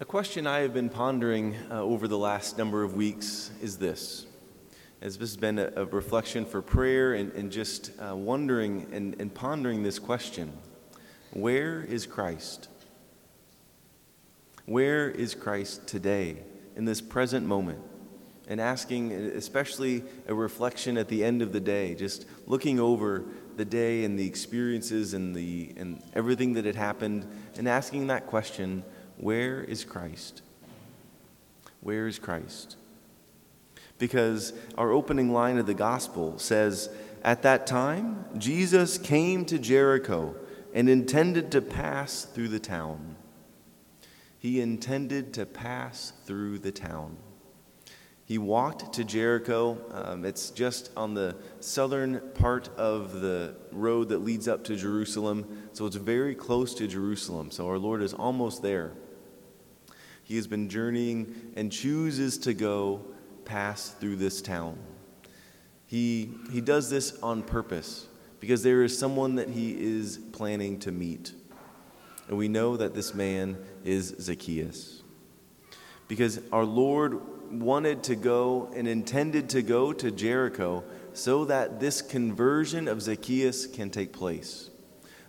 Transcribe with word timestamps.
A 0.00 0.04
question 0.06 0.46
I 0.46 0.60
have 0.60 0.72
been 0.72 0.88
pondering 0.88 1.56
uh, 1.70 1.82
over 1.82 2.08
the 2.08 2.16
last 2.16 2.56
number 2.56 2.82
of 2.82 2.94
weeks 2.94 3.50
is 3.60 3.76
this. 3.76 4.24
As 5.02 5.18
this 5.18 5.32
has 5.32 5.36
been 5.36 5.58
a, 5.58 5.70
a 5.76 5.84
reflection 5.84 6.46
for 6.46 6.62
prayer 6.62 7.12
and, 7.12 7.30
and 7.34 7.52
just 7.52 7.90
uh, 8.00 8.16
wondering 8.16 8.86
and, 8.92 9.20
and 9.20 9.34
pondering 9.34 9.82
this 9.82 9.98
question 9.98 10.54
Where 11.34 11.82
is 11.82 12.06
Christ? 12.06 12.68
Where 14.64 15.10
is 15.10 15.34
Christ 15.34 15.86
today, 15.86 16.38
in 16.76 16.86
this 16.86 17.02
present 17.02 17.46
moment? 17.46 17.80
And 18.48 18.58
asking, 18.58 19.12
especially 19.12 20.02
a 20.26 20.34
reflection 20.34 20.96
at 20.96 21.08
the 21.08 21.22
end 21.22 21.42
of 21.42 21.52
the 21.52 21.60
day, 21.60 21.94
just 21.94 22.24
looking 22.46 22.80
over 22.80 23.24
the 23.58 23.66
day 23.66 24.04
and 24.04 24.18
the 24.18 24.26
experiences 24.26 25.12
and, 25.12 25.36
the, 25.36 25.74
and 25.76 26.02
everything 26.14 26.54
that 26.54 26.64
had 26.64 26.76
happened, 26.76 27.26
and 27.58 27.68
asking 27.68 28.06
that 28.06 28.26
question 28.26 28.82
where 29.20 29.62
is 29.62 29.84
Christ? 29.84 30.40
Where 31.80 32.06
is 32.06 32.18
Christ? 32.18 32.76
Because 33.98 34.54
our 34.78 34.92
opening 34.92 35.30
line 35.30 35.58
of 35.58 35.66
the 35.66 35.74
gospel 35.74 36.38
says, 36.38 36.88
At 37.22 37.42
that 37.42 37.66
time, 37.66 38.24
Jesus 38.38 38.96
came 38.96 39.44
to 39.44 39.58
Jericho 39.58 40.34
and 40.72 40.88
intended 40.88 41.52
to 41.52 41.60
pass 41.60 42.24
through 42.24 42.48
the 42.48 42.58
town. 42.58 43.16
He 44.38 44.58
intended 44.58 45.34
to 45.34 45.44
pass 45.44 46.14
through 46.24 46.60
the 46.60 46.72
town. 46.72 47.18
He 48.24 48.38
walked 48.38 48.94
to 48.94 49.04
Jericho. 49.04 49.76
Um, 49.90 50.24
it's 50.24 50.48
just 50.50 50.92
on 50.96 51.12
the 51.12 51.36
southern 51.58 52.20
part 52.34 52.70
of 52.78 53.20
the 53.20 53.56
road 53.70 54.08
that 54.10 54.20
leads 54.20 54.48
up 54.48 54.64
to 54.64 54.76
Jerusalem. 54.76 55.68
So 55.74 55.84
it's 55.84 55.96
very 55.96 56.34
close 56.34 56.72
to 56.76 56.86
Jerusalem. 56.86 57.50
So 57.50 57.68
our 57.68 57.76
Lord 57.76 58.02
is 58.02 58.14
almost 58.14 58.62
there. 58.62 58.92
He 60.30 60.36
has 60.36 60.46
been 60.46 60.68
journeying 60.68 61.34
and 61.56 61.72
chooses 61.72 62.38
to 62.38 62.54
go 62.54 63.04
pass 63.44 63.88
through 63.88 64.14
this 64.14 64.40
town. 64.40 64.78
He, 65.86 66.30
he 66.52 66.60
does 66.60 66.88
this 66.88 67.18
on 67.20 67.42
purpose 67.42 68.06
because 68.38 68.62
there 68.62 68.84
is 68.84 68.96
someone 68.96 69.34
that 69.34 69.48
he 69.48 69.72
is 69.72 70.20
planning 70.30 70.78
to 70.80 70.92
meet. 70.92 71.32
And 72.28 72.38
we 72.38 72.46
know 72.46 72.76
that 72.76 72.94
this 72.94 73.12
man 73.12 73.58
is 73.84 74.14
Zacchaeus. 74.20 75.02
Because 76.06 76.40
our 76.52 76.64
Lord 76.64 77.50
wanted 77.50 78.04
to 78.04 78.14
go 78.14 78.70
and 78.76 78.86
intended 78.86 79.48
to 79.48 79.62
go 79.62 79.92
to 79.94 80.12
Jericho 80.12 80.84
so 81.12 81.44
that 81.46 81.80
this 81.80 82.00
conversion 82.00 82.86
of 82.86 83.02
Zacchaeus 83.02 83.66
can 83.66 83.90
take 83.90 84.12
place, 84.12 84.70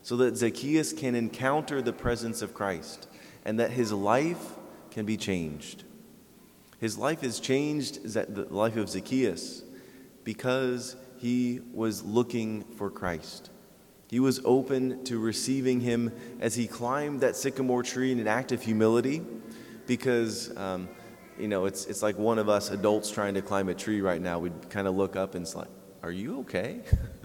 so 0.04 0.16
that 0.18 0.38
Zacchaeus 0.38 0.94
can 0.94 1.16
encounter 1.16 1.82
the 1.82 1.92
presence 1.92 2.44
of 2.44 2.54
Christ, 2.54 3.08
and 3.44 3.60
that 3.60 3.72
his 3.72 3.92
life 3.92 4.58
can 4.92 5.06
be 5.06 5.18
changed. 5.18 5.84
His 6.80 6.98
life 6.98 7.24
is 7.24 7.40
changed, 7.40 8.04
the 8.04 8.48
life 8.50 8.76
of 8.76 8.90
Zacchaeus, 8.90 9.64
because 10.24 10.96
he 11.18 11.62
was 11.74 12.04
looking 12.04 12.64
for 12.76 12.90
Christ. 12.90 13.50
He 14.10 14.20
was 14.20 14.42
open 14.44 15.04
to 15.06 15.20
receiving 15.20 15.80
him 15.80 16.12
as 16.40 16.56
he 16.56 16.68
climbed 16.68 17.22
that 17.22 17.36
sycamore 17.36 17.84
tree 17.84 18.12
in 18.12 18.20
an 18.20 18.28
act 18.28 18.52
of 18.52 18.62
humility, 18.62 19.22
because, 19.88 20.56
um, 20.58 20.90
you 21.40 21.48
know, 21.48 21.66
it's, 21.66 21.86
it's 21.86 22.02
like 22.02 22.18
one 22.18 22.40
of 22.40 22.50
us 22.50 22.72
adults 22.72 23.12
trying 23.12 23.36
to 23.36 23.42
climb 23.42 23.70
a 23.70 23.74
tree 23.74 24.02
right 24.02 24.22
now. 24.22 24.40
We'd 24.40 24.70
kind 24.70 24.88
of 24.88 24.96
look 24.96 25.16
up 25.16 25.36
and 25.36 25.44
it's 25.44 25.56
like, 25.56 25.70
Are 26.04 26.12
you 26.12 26.40
okay? 26.40 26.82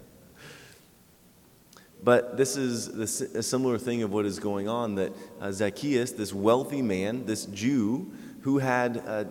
But 2.07 2.37
this 2.37 2.57
is 2.57 2.87
a 3.35 3.43
similar 3.43 3.79
thing 3.79 4.05
of 4.05 4.13
what 4.13 4.27
is 4.27 4.39
going 4.39 4.69
on 4.69 4.95
that 4.95 5.13
uh, 5.41 5.51
Zacchaeus, 5.51 6.13
this 6.13 6.33
wealthy 6.33 6.81
man, 6.81 7.27
this 7.27 7.47
Jew, 7.47 8.13
who 8.43 8.59
had 8.59 9.03
uh, 9.05 9.25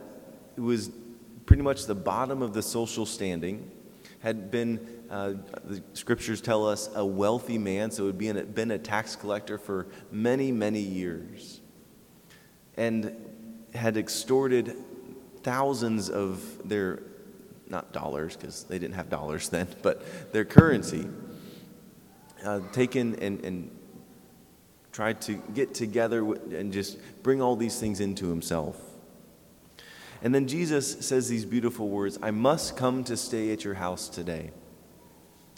was 0.58 0.92
pretty 1.46 1.64
much 1.64 1.86
the 1.86 1.96
bottom 1.96 2.42
of 2.42 2.54
the 2.54 2.62
social 2.62 3.06
standing, 3.06 3.72
had 4.20 4.52
been, 4.52 4.86
uh, 5.10 5.36
the 5.64 5.82
scriptures 5.94 6.42
tell 6.42 6.68
us, 6.68 6.90
a 6.96 7.06
wealthy 7.06 7.58
man, 7.58 7.92
so 7.92 8.08
had 8.08 8.18
been, 8.18 8.52
been 8.52 8.72
a 8.72 8.78
tax 8.78 9.16
collector 9.16 9.58
for 9.58 9.88
many, 10.12 10.52
many 10.52 10.82
years, 10.82 11.62
and 12.76 13.16
had 13.74 13.96
extorted 13.96 14.76
thousands 15.44 16.10
of 16.10 16.68
their, 16.68 17.04
not 17.70 17.94
dollars, 17.94 18.36
because 18.36 18.66
they 18.66 18.80
didn't 18.80 18.96
have 18.96 19.10
dollars 19.10 19.48
then, 19.56 19.66
but 19.82 20.34
their 20.34 20.44
currency 20.44 21.08
uh, 22.46 22.62
taken 22.72 23.16
and, 23.16 23.44
and 23.44 23.72
tried 24.92 25.20
to 25.22 25.34
get 25.54 25.74
together 25.74 26.24
and 26.24 26.72
just 26.72 26.98
bring 27.24 27.42
all 27.42 27.56
these 27.56 27.80
things 27.80 28.00
into 28.00 28.30
himself. 28.30 28.80
And 30.22 30.34
then 30.34 30.48
Jesus 30.48 31.06
says 31.06 31.28
these 31.28 31.46
beautiful 31.46 31.90
words 31.90 32.18
I 32.22 32.32
must 32.32 32.78
come 32.78 33.04
to 33.06 33.18
stay 33.18 33.52
at 33.52 33.64
your 33.64 33.74
house 33.74 34.08
today. 34.08 34.52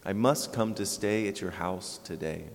I 0.04 0.14
must 0.14 0.54
come 0.54 0.74
to 0.76 0.86
stay 0.86 1.28
at 1.28 1.42
your 1.42 1.52
house 1.52 2.00
today. 2.04 2.46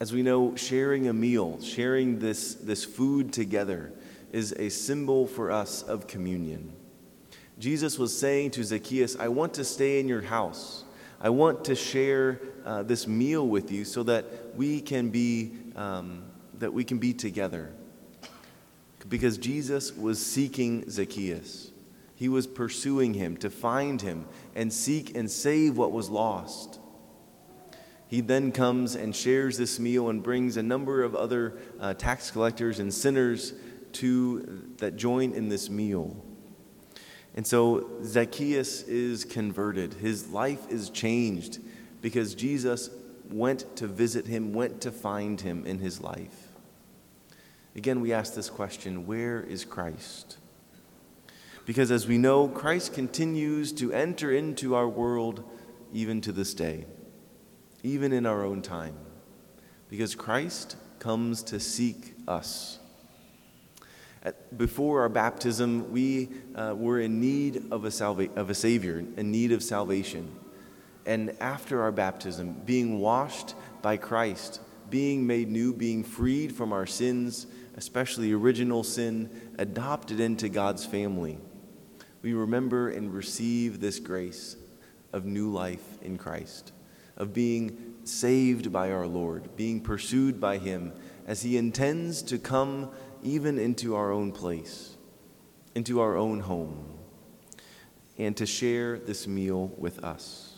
As 0.00 0.12
we 0.12 0.22
know, 0.22 0.56
sharing 0.56 1.06
a 1.06 1.12
meal, 1.12 1.60
sharing 1.62 2.18
this, 2.18 2.54
this 2.54 2.84
food 2.84 3.32
together, 3.32 3.92
is 4.32 4.52
a 4.58 4.68
symbol 4.68 5.26
for 5.26 5.52
us 5.52 5.82
of 5.82 6.06
communion. 6.08 6.72
Jesus 7.58 7.98
was 7.98 8.18
saying 8.18 8.50
to 8.52 8.64
Zacchaeus, 8.64 9.16
I 9.16 9.28
want 9.28 9.54
to 9.54 9.64
stay 9.64 10.00
in 10.00 10.08
your 10.08 10.22
house. 10.22 10.84
I 11.24 11.30
want 11.30 11.64
to 11.66 11.76
share 11.76 12.40
uh, 12.64 12.82
this 12.82 13.06
meal 13.06 13.46
with 13.46 13.70
you 13.70 13.84
so 13.84 14.02
that 14.02 14.56
we 14.56 14.80
can 14.80 15.10
be 15.10 15.52
um, 15.76 16.24
that 16.58 16.72
we 16.72 16.82
can 16.82 16.98
be 16.98 17.14
together. 17.14 17.72
Because 19.08 19.38
Jesus 19.38 19.92
was 19.92 20.24
seeking 20.24 20.88
Zacchaeus. 20.90 21.70
He 22.16 22.28
was 22.28 22.46
pursuing 22.46 23.14
him 23.14 23.36
to 23.38 23.50
find 23.50 24.02
him 24.02 24.26
and 24.54 24.72
seek 24.72 25.16
and 25.16 25.30
save 25.30 25.76
what 25.76 25.92
was 25.92 26.08
lost. 26.10 26.80
He 28.08 28.20
then 28.20 28.52
comes 28.52 28.94
and 28.94 29.14
shares 29.14 29.56
this 29.56 29.80
meal 29.80 30.08
and 30.08 30.22
brings 30.22 30.56
a 30.56 30.62
number 30.62 31.02
of 31.02 31.14
other 31.14 31.56
uh, 31.80 31.94
tax 31.94 32.30
collectors 32.30 32.78
and 32.78 32.92
sinners 32.92 33.54
to 33.94 34.72
that 34.78 34.96
join 34.96 35.32
in 35.32 35.48
this 35.48 35.70
meal. 35.70 36.16
And 37.34 37.46
so 37.46 37.88
Zacchaeus 38.04 38.82
is 38.82 39.24
converted. 39.24 39.94
His 39.94 40.28
life 40.28 40.70
is 40.70 40.90
changed 40.90 41.60
because 42.00 42.34
Jesus 42.34 42.90
went 43.30 43.76
to 43.76 43.86
visit 43.86 44.26
him, 44.26 44.52
went 44.52 44.82
to 44.82 44.92
find 44.92 45.40
him 45.40 45.64
in 45.64 45.78
his 45.78 46.00
life. 46.00 46.48
Again, 47.74 48.00
we 48.00 48.12
ask 48.12 48.34
this 48.34 48.50
question 48.50 49.06
where 49.06 49.40
is 49.40 49.64
Christ? 49.64 50.36
Because 51.64 51.90
as 51.90 52.06
we 52.06 52.18
know, 52.18 52.48
Christ 52.48 52.92
continues 52.92 53.72
to 53.74 53.92
enter 53.92 54.32
into 54.32 54.74
our 54.74 54.88
world 54.88 55.44
even 55.92 56.20
to 56.22 56.32
this 56.32 56.54
day, 56.54 56.86
even 57.82 58.12
in 58.12 58.26
our 58.26 58.44
own 58.44 58.62
time. 58.62 58.96
Because 59.88 60.14
Christ 60.14 60.76
comes 60.98 61.42
to 61.44 61.60
seek 61.60 62.14
us. 62.26 62.78
Before 64.56 65.00
our 65.00 65.08
baptism, 65.08 65.90
we 65.90 66.28
uh, 66.54 66.74
were 66.76 67.00
in 67.00 67.20
need 67.20 67.64
of 67.72 67.84
a, 67.84 67.90
salva- 67.90 68.30
of 68.36 68.50
a 68.50 68.54
Savior, 68.54 69.04
in 69.16 69.30
need 69.32 69.50
of 69.50 69.62
salvation. 69.62 70.30
And 71.06 71.34
after 71.40 71.82
our 71.82 71.90
baptism, 71.90 72.62
being 72.64 73.00
washed 73.00 73.54
by 73.82 73.96
Christ, 73.96 74.60
being 74.90 75.26
made 75.26 75.50
new, 75.50 75.72
being 75.72 76.04
freed 76.04 76.54
from 76.54 76.72
our 76.72 76.86
sins, 76.86 77.46
especially 77.76 78.32
original 78.32 78.84
sin, 78.84 79.28
adopted 79.58 80.20
into 80.20 80.48
God's 80.48 80.86
family, 80.86 81.38
we 82.22 82.32
remember 82.32 82.90
and 82.90 83.12
receive 83.12 83.80
this 83.80 83.98
grace 83.98 84.56
of 85.12 85.24
new 85.24 85.50
life 85.50 85.98
in 86.02 86.16
Christ, 86.16 86.72
of 87.16 87.34
being 87.34 87.94
saved 88.04 88.72
by 88.72 88.92
our 88.92 89.06
Lord, 89.06 89.56
being 89.56 89.80
pursued 89.80 90.40
by 90.40 90.58
Him 90.58 90.92
as 91.26 91.42
He 91.42 91.56
intends 91.56 92.22
to 92.22 92.38
come 92.38 92.90
even 93.22 93.58
into 93.58 93.94
our 93.94 94.10
own 94.12 94.32
place, 94.32 94.96
into 95.74 96.00
our 96.00 96.16
own 96.16 96.40
home, 96.40 96.86
and 98.18 98.36
to 98.36 98.46
share 98.46 98.98
this 98.98 99.26
meal 99.26 99.72
with 99.78 100.04
us. 100.04 100.54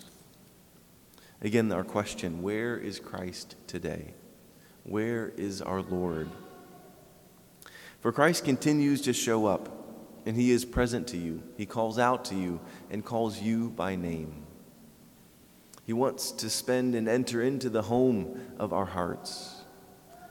Again, 1.41 1.71
our 1.73 1.85
question 1.85 2.43
where 2.43 2.77
is 2.77 2.99
Christ 2.99 3.57
today? 3.67 4.15
Where 4.85 5.33
is 5.37 5.61
our 5.63 5.83
Lord? 5.83 6.29
For 8.01 8.13
Christ 8.13 8.45
continues 8.45 9.03
to 9.03 9.13
show 9.13 9.47
up, 9.47 9.69
and 10.27 10.37
he 10.37 10.51
is 10.51 10.65
present 10.65 11.09
to 11.09 11.17
you. 11.17 11.43
He 11.57 11.67
calls 11.67 11.99
out 11.99 12.25
to 12.27 12.35
you 12.35 12.61
and 12.91 13.05
calls 13.05 13.41
you 13.41 13.71
by 13.71 13.97
name. 13.97 14.45
He 15.87 15.93
wants 15.93 16.33
to 16.33 16.49
spend 16.49 16.95
and 16.95 17.09
enter 17.09 17.43
into 17.43 17.69
the 17.69 17.83
home 17.83 18.41
of 18.59 18.73
our 18.73 18.87
hearts. 18.87 19.54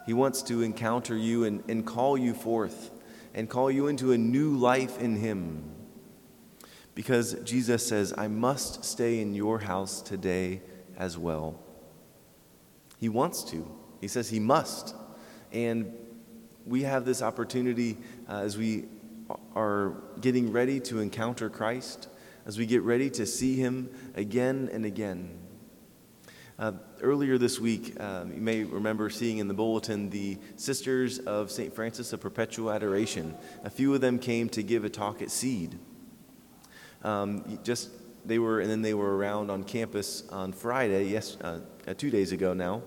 He 0.06 0.14
wants 0.14 0.42
to 0.44 0.62
encounter 0.62 1.16
you 1.16 1.46
and, 1.46 1.64
and 1.70 1.86
call 1.86 2.18
you 2.18 2.34
forth 2.34 2.92
and 3.34 3.50
call 3.50 3.72
you 3.72 3.88
into 3.88 4.12
a 4.12 4.18
new 4.18 4.56
life 4.56 5.00
in 5.00 5.16
Him. 5.16 5.64
Because 6.96 7.34
Jesus 7.44 7.86
says, 7.88 8.14
I 8.18 8.28
must 8.28 8.86
stay 8.86 9.20
in 9.20 9.34
your 9.34 9.60
house 9.60 10.02
today 10.02 10.62
as 10.98 11.18
well. 11.18 11.60
He 13.00 13.10
wants 13.10 13.44
to. 13.46 13.70
He 14.00 14.08
says 14.08 14.30
he 14.30 14.40
must. 14.40 14.96
And 15.52 15.94
we 16.66 16.84
have 16.84 17.06
this 17.06 17.22
opportunity 17.22 17.98
uh, 18.30 18.40
as 18.40 18.58
we 18.58 18.86
are 19.56 19.96
getting 20.22 20.52
ready 20.52 20.80
to 20.82 21.00
encounter 21.00 21.50
Christ, 21.50 22.08
as 22.46 22.58
we 22.58 22.66
get 22.66 22.82
ready 22.84 23.10
to 23.12 23.26
see 23.26 23.56
Him 23.56 23.90
again 24.16 24.70
and 24.72 24.86
again. 24.86 25.40
Uh, 26.60 26.72
earlier 27.02 27.40
this 27.40 27.60
week, 27.60 28.00
um, 28.00 28.32
you 28.32 28.40
may 28.40 28.64
remember 28.64 29.10
seeing 29.10 29.40
in 29.40 29.48
the 29.48 29.54
bulletin 29.56 30.12
the 30.12 30.38
Sisters 30.56 31.18
of 31.18 31.50
St. 31.50 31.74
Francis 31.74 32.14
of 32.14 32.22
Perpetual 32.22 32.70
Adoration. 32.70 33.36
A 33.64 33.72
few 33.72 33.94
of 33.96 34.02
them 34.02 34.20
came 34.20 34.50
to 34.50 34.62
give 34.62 34.86
a 34.86 34.90
talk 34.90 35.24
at 35.24 35.32
Seed. 35.32 35.80
Um, 37.04 37.60
just 37.64 37.90
they 38.24 38.38
were, 38.38 38.60
and 38.60 38.70
then 38.70 38.84
they 38.84 38.94
were 38.94 39.18
around 39.18 39.50
on 39.50 39.64
campus 39.64 40.24
on 40.30 40.54
Friday, 40.54 41.06
yes, 41.06 41.38
uh, 41.42 41.60
uh 41.88 41.94
two 41.96 42.12
days 42.12 42.32
ago 42.32 42.54
now, 42.54 42.84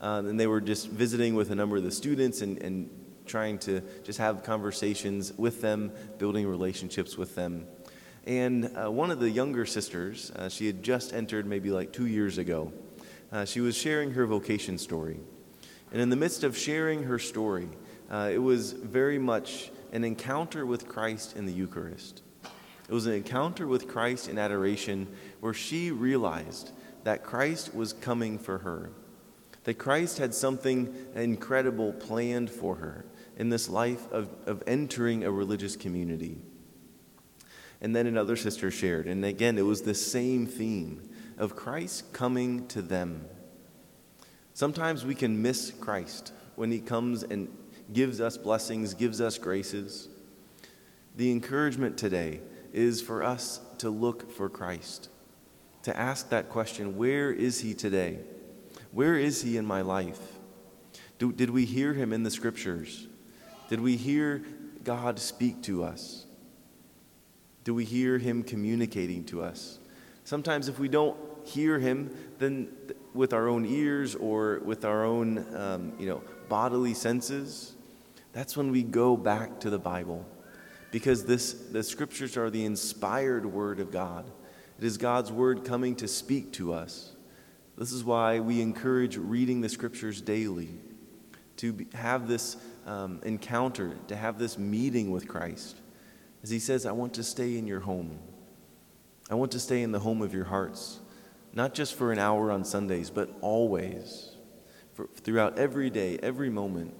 uh, 0.00 0.22
and 0.24 0.40
they 0.40 0.46
were 0.46 0.60
just 0.60 0.88
visiting 0.88 1.34
with 1.34 1.50
a 1.50 1.54
number 1.54 1.76
of 1.76 1.82
the 1.82 1.90
students 1.90 2.40
and, 2.40 2.56
and 2.62 2.88
trying 3.26 3.58
to 3.58 3.82
just 4.02 4.18
have 4.18 4.42
conversations 4.42 5.34
with 5.34 5.60
them, 5.60 5.92
building 6.16 6.46
relationships 6.46 7.18
with 7.18 7.34
them. 7.34 7.66
And 8.26 8.70
uh, 8.76 8.90
one 8.90 9.10
of 9.10 9.20
the 9.20 9.30
younger 9.30 9.66
sisters, 9.66 10.30
uh, 10.36 10.48
she 10.48 10.66
had 10.66 10.82
just 10.82 11.12
entered 11.12 11.46
maybe 11.46 11.70
like 11.70 11.92
two 11.92 12.06
years 12.06 12.38
ago, 12.38 12.72
uh, 13.32 13.44
she 13.44 13.60
was 13.60 13.76
sharing 13.76 14.12
her 14.12 14.26
vocation 14.26 14.78
story. 14.78 15.20
And 15.92 16.00
in 16.00 16.10
the 16.10 16.16
midst 16.16 16.44
of 16.44 16.56
sharing 16.56 17.04
her 17.04 17.18
story, 17.18 17.68
uh, 18.10 18.30
it 18.32 18.38
was 18.38 18.72
very 18.72 19.18
much 19.18 19.70
an 19.92 20.04
encounter 20.04 20.66
with 20.66 20.88
Christ 20.88 21.36
in 21.36 21.46
the 21.46 21.52
Eucharist. 21.52 22.22
It 22.88 22.94
was 22.94 23.06
an 23.06 23.12
encounter 23.12 23.66
with 23.66 23.88
Christ 23.88 24.28
in 24.28 24.38
adoration 24.38 25.06
where 25.40 25.54
she 25.54 25.90
realized 25.90 26.72
that 27.04 27.22
Christ 27.22 27.74
was 27.74 27.92
coming 27.92 28.38
for 28.38 28.58
her, 28.58 28.90
that 29.64 29.74
Christ 29.74 30.18
had 30.18 30.34
something 30.34 30.94
incredible 31.14 31.92
planned 31.92 32.50
for 32.50 32.76
her 32.76 33.04
in 33.36 33.48
this 33.48 33.68
life 33.68 34.10
of, 34.12 34.28
of 34.46 34.62
entering 34.66 35.24
a 35.24 35.30
religious 35.30 35.76
community. 35.76 36.38
And 37.80 37.94
then 37.96 38.06
another 38.06 38.36
sister 38.36 38.70
shared, 38.70 39.06
and 39.06 39.24
again, 39.24 39.56
it 39.56 39.62
was 39.62 39.82
the 39.82 39.94
same 39.94 40.46
theme 40.46 41.09
of 41.40 41.56
Christ 41.56 42.12
coming 42.12 42.68
to 42.68 42.82
them. 42.82 43.24
Sometimes 44.52 45.06
we 45.06 45.14
can 45.14 45.40
miss 45.40 45.72
Christ 45.80 46.32
when 46.54 46.70
he 46.70 46.80
comes 46.80 47.22
and 47.22 47.48
gives 47.94 48.20
us 48.20 48.36
blessings, 48.36 48.92
gives 48.92 49.22
us 49.22 49.38
graces. 49.38 50.08
The 51.16 51.32
encouragement 51.32 51.96
today 51.96 52.40
is 52.74 53.00
for 53.00 53.22
us 53.22 53.60
to 53.78 53.88
look 53.88 54.30
for 54.30 54.50
Christ, 54.50 55.08
to 55.82 55.96
ask 55.98 56.28
that 56.28 56.50
question 56.50 56.98
where 56.98 57.32
is 57.32 57.60
he 57.60 57.72
today? 57.72 58.18
Where 58.92 59.16
is 59.16 59.40
he 59.40 59.56
in 59.56 59.64
my 59.64 59.80
life? 59.80 60.20
Do, 61.18 61.32
did 61.32 61.48
we 61.48 61.64
hear 61.64 61.94
him 61.94 62.12
in 62.12 62.22
the 62.22 62.30
scriptures? 62.30 63.06
Did 63.70 63.80
we 63.80 63.96
hear 63.96 64.42
God 64.84 65.18
speak 65.18 65.62
to 65.62 65.84
us? 65.84 66.26
Do 67.64 67.72
we 67.74 67.86
hear 67.86 68.18
him 68.18 68.42
communicating 68.42 69.24
to 69.26 69.42
us? 69.42 69.78
Sometimes, 70.24 70.68
if 70.68 70.78
we 70.78 70.88
don't 70.88 71.16
hear 71.44 71.78
him, 71.78 72.14
then 72.38 72.68
with 73.14 73.32
our 73.32 73.48
own 73.48 73.64
ears 73.64 74.14
or 74.14 74.60
with 74.64 74.84
our 74.84 75.04
own, 75.04 75.44
um, 75.54 75.92
you 75.98 76.06
know, 76.06 76.22
bodily 76.48 76.94
senses, 76.94 77.74
that's 78.32 78.56
when 78.56 78.70
we 78.70 78.82
go 78.82 79.16
back 79.16 79.60
to 79.60 79.70
the 79.70 79.78
Bible. 79.78 80.24
Because 80.90 81.24
this, 81.24 81.52
the 81.52 81.82
scriptures 81.82 82.36
are 82.36 82.50
the 82.50 82.64
inspired 82.64 83.46
word 83.46 83.80
of 83.80 83.90
God. 83.90 84.30
It 84.78 84.84
is 84.84 84.96
God's 84.96 85.30
word 85.30 85.64
coming 85.64 85.94
to 85.96 86.08
speak 86.08 86.52
to 86.54 86.72
us. 86.72 87.12
This 87.76 87.92
is 87.92 88.04
why 88.04 88.40
we 88.40 88.60
encourage 88.60 89.16
reading 89.16 89.60
the 89.60 89.68
scriptures 89.68 90.20
daily, 90.20 90.70
to 91.58 91.72
be, 91.72 91.86
have 91.94 92.28
this 92.28 92.56
um, 92.86 93.20
encounter, 93.24 93.94
to 94.08 94.16
have 94.16 94.38
this 94.38 94.58
meeting 94.58 95.10
with 95.10 95.28
Christ. 95.28 95.76
As 96.42 96.50
he 96.50 96.58
says, 96.58 96.86
I 96.86 96.92
want 96.92 97.14
to 97.14 97.22
stay 97.22 97.56
in 97.56 97.66
your 97.66 97.80
home. 97.80 98.18
I 99.30 99.34
want 99.34 99.52
to 99.52 99.60
stay 99.60 99.82
in 99.82 99.92
the 99.92 100.00
home 100.00 100.22
of 100.22 100.34
your 100.34 100.44
hearts 100.44 101.00
not 101.52 101.74
just 101.74 101.94
for 101.94 102.12
an 102.12 102.18
hour 102.18 102.50
on 102.50 102.64
Sundays, 102.64 103.10
but 103.10 103.30
always, 103.40 104.36
for, 104.92 105.08
throughout 105.16 105.58
every 105.58 105.90
day, 105.90 106.18
every 106.22 106.50
moment. 106.50 106.94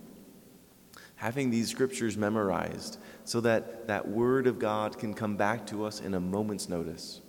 Having 1.16 1.50
these 1.50 1.68
scriptures 1.68 2.16
memorized 2.16 2.98
so 3.24 3.40
that 3.42 3.86
that 3.88 4.08
word 4.08 4.46
of 4.46 4.58
God 4.58 4.98
can 4.98 5.12
come 5.14 5.36
back 5.36 5.66
to 5.66 5.84
us 5.84 6.00
in 6.00 6.14
a 6.14 6.20
moment's 6.20 6.68
notice. 6.68 7.20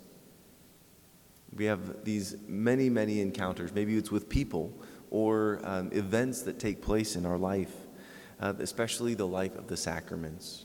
We 1.54 1.66
have 1.66 2.04
these 2.04 2.36
many, 2.48 2.88
many 2.88 3.20
encounters. 3.20 3.74
Maybe 3.74 3.96
it's 3.96 4.10
with 4.10 4.28
people 4.28 4.72
or 5.10 5.60
um, 5.64 5.90
events 5.92 6.40
that 6.42 6.58
take 6.58 6.80
place 6.80 7.16
in 7.16 7.26
our 7.26 7.36
life, 7.36 7.72
uh, 8.40 8.54
especially 8.60 9.14
the 9.14 9.26
life 9.26 9.56
of 9.56 9.66
the 9.66 9.76
sacraments. 9.76 10.64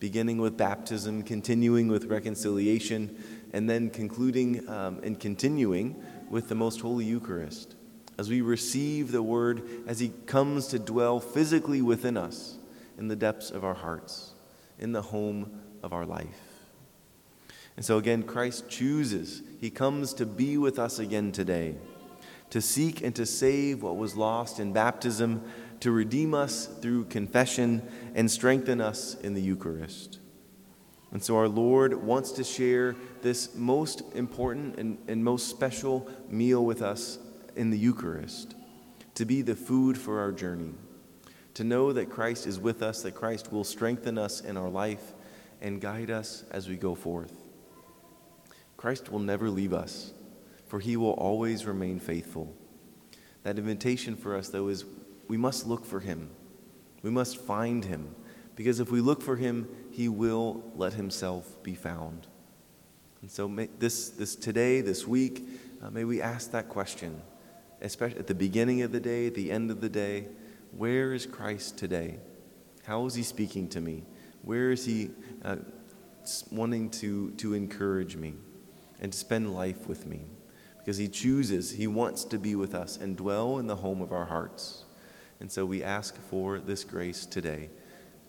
Beginning 0.00 0.38
with 0.38 0.56
baptism, 0.56 1.22
continuing 1.22 1.86
with 1.86 2.06
reconciliation, 2.06 3.16
and 3.52 3.68
then 3.68 3.90
concluding 3.90 4.68
um, 4.68 5.00
and 5.02 5.18
continuing 5.18 6.02
with 6.30 6.48
the 6.48 6.54
Most 6.54 6.80
Holy 6.80 7.04
Eucharist 7.04 7.74
as 8.18 8.28
we 8.28 8.40
receive 8.40 9.12
the 9.12 9.22
Word 9.22 9.62
as 9.86 10.00
He 10.00 10.12
comes 10.26 10.68
to 10.68 10.78
dwell 10.78 11.20
physically 11.20 11.82
within 11.82 12.16
us 12.16 12.56
in 12.98 13.08
the 13.08 13.16
depths 13.16 13.50
of 13.50 13.64
our 13.64 13.74
hearts, 13.74 14.32
in 14.78 14.92
the 14.92 15.02
home 15.02 15.60
of 15.82 15.92
our 15.92 16.06
life. 16.06 16.26
And 17.76 17.84
so 17.84 17.98
again, 17.98 18.22
Christ 18.22 18.68
chooses, 18.68 19.42
He 19.60 19.70
comes 19.70 20.14
to 20.14 20.26
be 20.26 20.56
with 20.56 20.78
us 20.78 20.98
again 20.98 21.30
today, 21.30 21.76
to 22.50 22.60
seek 22.60 23.02
and 23.02 23.14
to 23.16 23.26
save 23.26 23.82
what 23.82 23.96
was 23.96 24.16
lost 24.16 24.58
in 24.58 24.72
baptism, 24.72 25.42
to 25.80 25.90
redeem 25.90 26.32
us 26.32 26.66
through 26.66 27.04
confession, 27.04 27.86
and 28.14 28.30
strengthen 28.30 28.80
us 28.80 29.14
in 29.16 29.34
the 29.34 29.42
Eucharist. 29.42 30.20
And 31.16 31.24
so 31.24 31.38
our 31.38 31.48
Lord 31.48 31.94
wants 31.94 32.32
to 32.32 32.44
share 32.44 32.94
this 33.22 33.54
most 33.54 34.02
important 34.14 34.78
and, 34.78 34.98
and 35.08 35.24
most 35.24 35.48
special 35.48 36.10
meal 36.28 36.62
with 36.62 36.82
us 36.82 37.18
in 37.54 37.70
the 37.70 37.78
Eucharist, 37.78 38.54
to 39.14 39.24
be 39.24 39.40
the 39.40 39.56
food 39.56 39.96
for 39.96 40.20
our 40.20 40.30
journey, 40.30 40.74
to 41.54 41.64
know 41.64 41.90
that 41.94 42.10
Christ 42.10 42.46
is 42.46 42.60
with 42.60 42.82
us, 42.82 43.00
that 43.00 43.14
Christ 43.14 43.50
will 43.50 43.64
strengthen 43.64 44.18
us 44.18 44.42
in 44.42 44.58
our 44.58 44.68
life 44.68 45.14
and 45.62 45.80
guide 45.80 46.10
us 46.10 46.44
as 46.50 46.68
we 46.68 46.76
go 46.76 46.94
forth. 46.94 47.32
Christ 48.76 49.10
will 49.10 49.18
never 49.18 49.48
leave 49.48 49.72
us, 49.72 50.12
for 50.66 50.80
he 50.80 50.98
will 50.98 51.12
always 51.12 51.64
remain 51.64 51.98
faithful. 51.98 52.54
That 53.42 53.58
invitation 53.58 54.16
for 54.16 54.36
us, 54.36 54.50
though, 54.50 54.68
is 54.68 54.84
we 55.28 55.38
must 55.38 55.66
look 55.66 55.86
for 55.86 56.00
him. 56.00 56.28
We 57.00 57.08
must 57.08 57.38
find 57.38 57.86
him. 57.86 58.14
Because 58.56 58.80
if 58.80 58.90
we 58.90 59.00
look 59.00 59.22
for 59.22 59.36
him, 59.36 59.68
he 59.92 60.08
will 60.08 60.64
let 60.74 60.94
himself 60.94 61.62
be 61.62 61.74
found. 61.74 62.26
And 63.20 63.30
so 63.30 63.46
this, 63.78 64.08
this 64.10 64.34
today, 64.34 64.80
this 64.80 65.06
week, 65.06 65.46
uh, 65.82 65.90
may 65.90 66.04
we 66.04 66.22
ask 66.22 66.50
that 66.52 66.68
question, 66.68 67.20
especially 67.82 68.18
at 68.18 68.26
the 68.26 68.34
beginning 68.34 68.82
of 68.82 68.92
the 68.92 69.00
day, 69.00 69.26
at 69.26 69.34
the 69.34 69.50
end 69.52 69.70
of 69.70 69.80
the 69.80 69.90
day. 69.90 70.28
Where 70.72 71.12
is 71.12 71.26
Christ 71.26 71.76
today? 71.76 72.18
How 72.84 73.04
is 73.06 73.14
he 73.14 73.22
speaking 73.22 73.68
to 73.70 73.80
me? 73.80 74.04
Where 74.42 74.70
is 74.70 74.86
he 74.86 75.10
uh, 75.44 75.56
wanting 76.50 76.90
to, 76.90 77.32
to 77.32 77.54
encourage 77.54 78.16
me 78.16 78.34
and 79.00 79.12
to 79.12 79.18
spend 79.18 79.54
life 79.54 79.86
with 79.86 80.06
me? 80.06 80.20
Because 80.78 80.96
he 80.96 81.08
chooses, 81.08 81.72
he 81.72 81.86
wants 81.86 82.24
to 82.24 82.38
be 82.38 82.54
with 82.54 82.74
us 82.74 82.96
and 82.96 83.16
dwell 83.16 83.58
in 83.58 83.66
the 83.66 83.76
home 83.76 84.00
of 84.00 84.12
our 84.12 84.26
hearts. 84.26 84.84
And 85.40 85.50
so 85.50 85.66
we 85.66 85.82
ask 85.82 86.16
for 86.30 86.58
this 86.58 86.84
grace 86.84 87.26
today 87.26 87.68